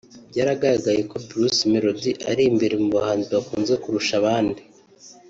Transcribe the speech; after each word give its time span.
byagaragaye 0.29 1.01
ko 1.09 1.15
Bruce 1.27 1.61
Melody 1.71 2.11
ari 2.31 2.41
imbere 2.51 2.75
mu 2.81 2.89
bahanzi 2.95 3.27
bakunzwe 3.35 3.75
kurusha 3.83 4.13
abandi 4.21 4.61